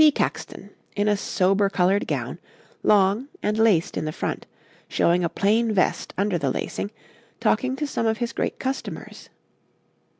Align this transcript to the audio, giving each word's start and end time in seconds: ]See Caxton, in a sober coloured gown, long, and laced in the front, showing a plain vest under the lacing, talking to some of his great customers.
]See 0.01 0.09
Caxton, 0.11 0.71
in 0.95 1.07
a 1.07 1.15
sober 1.15 1.69
coloured 1.69 2.07
gown, 2.07 2.39
long, 2.81 3.27
and 3.43 3.59
laced 3.59 3.95
in 3.95 4.05
the 4.05 4.11
front, 4.11 4.47
showing 4.87 5.23
a 5.23 5.29
plain 5.29 5.71
vest 5.73 6.11
under 6.17 6.39
the 6.39 6.49
lacing, 6.49 6.89
talking 7.39 7.75
to 7.75 7.85
some 7.85 8.07
of 8.07 8.17
his 8.17 8.33
great 8.33 8.57
customers. 8.57 9.29